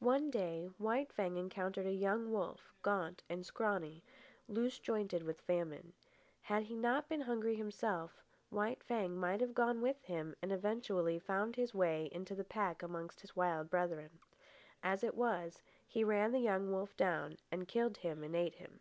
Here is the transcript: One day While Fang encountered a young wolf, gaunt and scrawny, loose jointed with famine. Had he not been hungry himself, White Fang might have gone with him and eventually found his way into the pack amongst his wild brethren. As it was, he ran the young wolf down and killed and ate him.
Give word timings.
One 0.00 0.32
day 0.32 0.68
While 0.78 1.04
Fang 1.04 1.36
encountered 1.36 1.86
a 1.86 1.92
young 1.92 2.32
wolf, 2.32 2.72
gaunt 2.82 3.22
and 3.28 3.46
scrawny, 3.46 4.02
loose 4.48 4.80
jointed 4.80 5.22
with 5.22 5.42
famine. 5.42 5.92
Had 6.42 6.64
he 6.64 6.74
not 6.74 7.08
been 7.08 7.20
hungry 7.20 7.54
himself, 7.54 8.20
White 8.48 8.82
Fang 8.82 9.14
might 9.14 9.40
have 9.40 9.54
gone 9.54 9.80
with 9.80 10.02
him 10.02 10.34
and 10.42 10.50
eventually 10.50 11.20
found 11.20 11.54
his 11.54 11.72
way 11.72 12.08
into 12.10 12.34
the 12.34 12.42
pack 12.42 12.82
amongst 12.82 13.20
his 13.20 13.36
wild 13.36 13.70
brethren. 13.70 14.10
As 14.82 15.04
it 15.04 15.14
was, 15.14 15.62
he 15.86 16.02
ran 16.02 16.32
the 16.32 16.40
young 16.40 16.72
wolf 16.72 16.96
down 16.96 17.38
and 17.52 17.68
killed 17.68 17.96
and 18.02 18.34
ate 18.34 18.56
him. 18.56 18.80